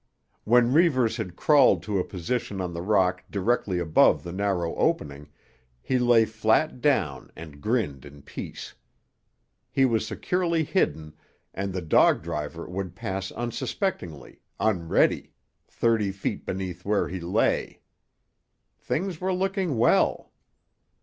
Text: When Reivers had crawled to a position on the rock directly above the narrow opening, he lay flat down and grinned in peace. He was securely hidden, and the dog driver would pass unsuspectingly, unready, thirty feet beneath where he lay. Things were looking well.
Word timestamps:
When 0.45 0.73
Reivers 0.73 1.17
had 1.17 1.35
crawled 1.35 1.83
to 1.83 1.99
a 1.99 2.03
position 2.03 2.59
on 2.59 2.73
the 2.73 2.81
rock 2.81 3.23
directly 3.29 3.77
above 3.77 4.23
the 4.23 4.31
narrow 4.31 4.73
opening, 4.75 5.29
he 5.79 5.99
lay 5.99 6.25
flat 6.25 6.81
down 6.81 7.29
and 7.35 7.61
grinned 7.61 8.03
in 8.03 8.23
peace. 8.23 8.73
He 9.69 9.85
was 9.85 10.07
securely 10.07 10.63
hidden, 10.63 11.13
and 11.53 11.71
the 11.71 11.83
dog 11.83 12.23
driver 12.23 12.67
would 12.67 12.95
pass 12.95 13.31
unsuspectingly, 13.33 14.39
unready, 14.59 15.33
thirty 15.67 16.11
feet 16.11 16.47
beneath 16.47 16.83
where 16.83 17.07
he 17.07 17.19
lay. 17.19 17.81
Things 18.79 19.21
were 19.21 19.31
looking 19.35 19.77
well. 19.77 20.31